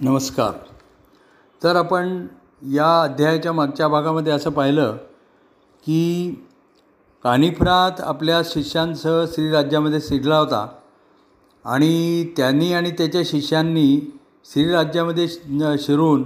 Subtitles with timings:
[0.00, 0.52] नमस्कार.
[1.62, 2.26] तर आपण
[2.72, 4.96] या अध्यायाच्या मागच्या भागामध्ये असं पाहिलं
[5.86, 6.30] की
[7.24, 10.66] कानिफनाथ आपल्या शिष्यांसह श्रीराज्यामध्ये शिरला होता
[11.64, 14.00] आणि त्यांनी आणि त्याच्या शिष्यांनी
[14.44, 15.28] श्रीराज्यामध्ये
[15.78, 16.24] शिरून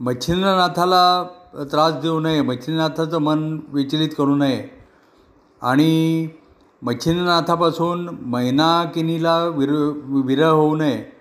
[0.00, 1.24] मच्छिंद्रनाथाला
[1.72, 4.62] त्रास देऊ नये मच्छिंद्रनाथाचं मन विचलित करू नये
[5.62, 6.28] आणि
[6.82, 9.72] मच्छिंद्रनाथापासून मैनाकिनीला विर
[10.26, 11.12] विरह होऊ नये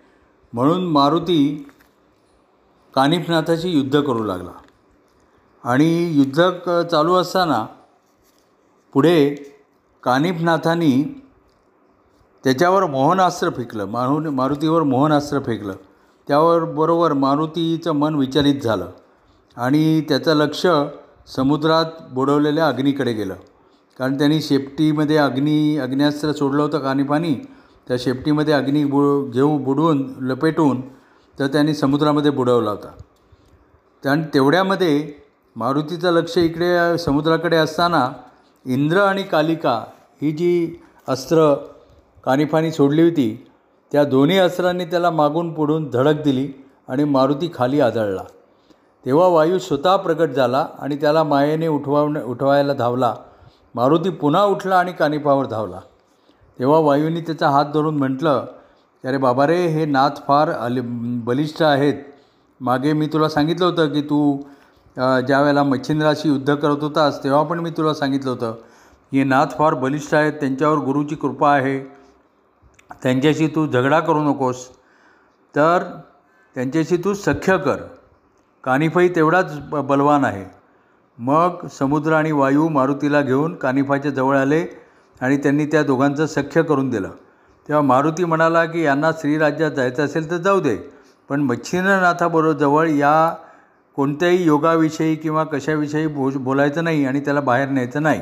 [0.53, 1.67] म्हणून मारुती
[2.95, 4.51] कानिफनाथाशी युद्ध करू लागला.
[5.63, 7.65] आणि युद्ध क चालू असताना
[8.93, 9.35] पुढे
[10.03, 11.21] कानिफनाथानी
[12.43, 13.85] त्याच्यावर मोहनास्त्र फेकलं.
[13.85, 15.73] माहून मारुतीवर मोहनास्त्र फेकलं.
[16.27, 18.89] त्यावर बरोबर मारुतीचं मन विचलित झालं
[19.57, 20.65] आणि त्याचं लक्ष
[21.27, 23.35] समुद्रात बुडवलेल्या अग्नीकडे गेलं.
[23.99, 27.33] कारण त्यांनी शेपटीमध्ये अग्नी अग्न्यास्त्र सोडलं होतं कानिपानी
[27.87, 30.81] त्या शेपटीमध्ये अग्नी बु घेऊन बुडवून लपेटून
[31.39, 32.91] तर त्यांनी समुद्रामध्ये बुडवला होता.
[34.03, 35.13] त्यान तेवढ्यामध्ये
[35.55, 38.09] मारुतीचं लक्ष इकडे समुद्राकडे असताना
[38.65, 39.83] इंद्र आणि कालिका
[40.21, 41.53] ही जी अस्त्र
[42.25, 43.47] कानिफानी सोडली होती
[43.91, 46.51] त्या दोन्ही अस्त्रांनी त्याला मागून पुढून धडक दिली
[46.87, 48.23] आणि मारुती खाली आदळला.
[49.05, 53.15] तेव्हा वायू स्वतः प्रकट झाला आणि त्याला मायेने उठवाव उठवायला धावला.
[53.75, 55.79] मारुती पुन्हा उठला आणि कानिफावर धावला.
[56.59, 58.45] तेव्हा वायूंनी त्याचा हात धरून म्हटलं
[59.03, 60.81] की अरे बाबा रे हे नाथ फार अली
[61.27, 61.93] बलिष्ठ आहेत.
[62.61, 64.37] मागे मी तुला सांगितलं होतं की तू
[64.97, 68.51] ज्या वेळेला मच्छिंद्राशी युद्ध करत होतास तेव्हा पण मी तुला सांगितलं होतं.
[69.11, 71.79] की हे नाथ फार बलिष्ठ आहेत त्यांच्यावर गुरुची कृपा आहे.
[73.03, 74.67] त्यांच्याशी तू झगडा करू नकोस.
[75.55, 75.83] तर
[76.55, 77.77] त्यांच्याशी तू सख्य कर.
[78.63, 80.45] कानिफाई तेवढाच ब बलवान आहे.
[81.17, 84.65] मग समुद्र आणि वायू मारुतीला घेऊन कानिफाच्या जवळ आले
[85.21, 87.09] आणि त्यांनी त्या दोघांचं सख्य करून दिलं.
[87.71, 90.75] तेव्हा मारुती म्हणाला की यांना श्रीराज्यात जायचं असेल तर जाऊ दे.
[91.29, 93.35] पण मच्छिंद्रनाथाबरोबर जवळ या
[93.95, 98.21] कोणत्याही योगाविषयी किंवा कशाविषयी बो बोलायचं नाही आणि त्याला बाहेर न्यायचं नाही.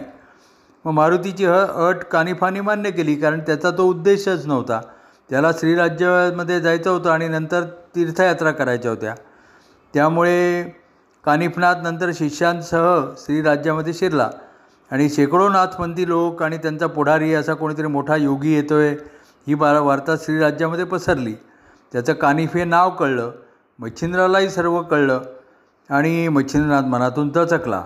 [0.86, 1.54] मग मारुतीची ह
[1.88, 4.82] अट कानिफानी मान्य केली कारण त्याचा तो उद्देशच नव्हता.
[5.30, 7.64] त्याला श्रीराज्यामध्ये जायचं होतं आणि नंतर
[7.96, 9.16] तीर्थयात्रा करायच्या होत्या.
[9.94, 10.64] त्यामुळे
[11.26, 14.30] कानिफनाथ नंतर शिष्यांसह श्रीराज्यामध्ये शिरला.
[14.92, 19.80] आणि शेकडो नाथपंथी लोक आणि त्यांचा पुढारी असा कोणीतरी मोठा योगी येतो आहे ही बारा
[19.80, 21.34] वार्ता श्रीराज्यामध्ये पसरली.
[21.94, 23.32] त्याचं कानिफ हे नाव कळलं
[23.80, 25.22] मच्छिंद्रालाही सर्व कळलं
[25.90, 27.84] आणि मच्छिंद्रनाथ मनातून तचकला.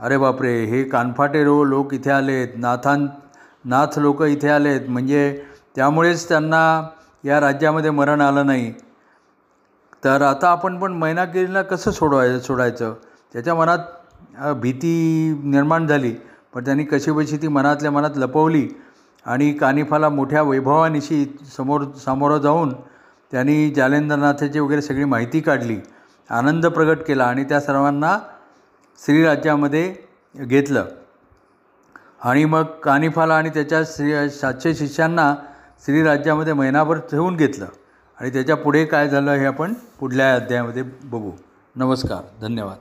[0.00, 3.06] अरे बापरे हे कानफाटे रो लोक इथे आलेत नाथां
[3.64, 4.88] नाथ लोक इथे आलेत.
[4.88, 5.42] म्हणजे
[5.76, 6.88] त्यामुळेच त्यांना
[7.24, 8.72] या राज्यामध्ये मरण आलं नाही.
[10.04, 12.94] तर आता आपण पण मैनागिरीला कसं सोडवायचं सोडायचं?
[13.32, 13.78] त्याच्या मनात
[14.60, 16.14] भीती निर्माण झाली
[16.54, 18.68] पण त्यांनी कशीबशी ती मनातल्या मनात लपवली
[19.26, 22.72] आणि कानिफाला मोठ्या वैभवानिशी समोर सामोरं जाऊन
[23.30, 25.80] त्यांनी जालेंद्रनाथाची वगैरे सगळी माहिती काढली
[26.30, 28.18] आनंद प्रगट केला आणि त्या सर्वांना
[28.98, 29.94] श्रीराज्यामध्ये
[30.36, 30.84] घेतलं.
[32.22, 35.34] आणि मग कानिफाला आणि त्याच्या श्री सातशे शिष्यांना
[35.84, 37.66] श्रीराज्यामध्ये महिनाभर ठेवून घेतलं.
[38.20, 41.30] आणि त्याच्या पुढे काय झालं हे आपण पुढल्या अध्यायामध्ये बघू.
[41.76, 42.22] नमस्कार.
[42.40, 42.76] धन्यवाद.